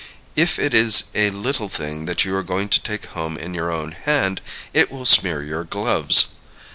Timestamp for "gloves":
5.63-6.29